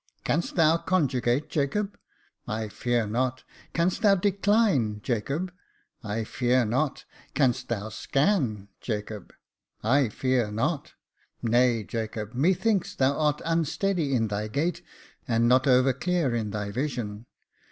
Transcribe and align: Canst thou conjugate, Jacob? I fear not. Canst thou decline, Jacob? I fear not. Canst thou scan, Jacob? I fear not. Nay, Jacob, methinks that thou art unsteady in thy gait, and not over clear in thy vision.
Canst 0.23 0.55
thou 0.55 0.77
conjugate, 0.79 1.47
Jacob? 1.47 1.95
I 2.47 2.69
fear 2.69 3.05
not. 3.05 3.43
Canst 3.73 4.01
thou 4.01 4.15
decline, 4.15 4.99
Jacob? 5.03 5.53
I 6.03 6.23
fear 6.23 6.65
not. 6.65 7.05
Canst 7.35 7.67
thou 7.67 7.89
scan, 7.89 8.69
Jacob? 8.79 9.31
I 9.83 10.09
fear 10.09 10.49
not. 10.51 10.93
Nay, 11.43 11.83
Jacob, 11.83 12.33
methinks 12.33 12.95
that 12.95 13.05
thou 13.11 13.19
art 13.19 13.43
unsteady 13.45 14.15
in 14.15 14.29
thy 14.29 14.47
gait, 14.47 14.81
and 15.27 15.47
not 15.47 15.67
over 15.67 15.93
clear 15.93 16.33
in 16.33 16.49
thy 16.49 16.71
vision. 16.71 17.27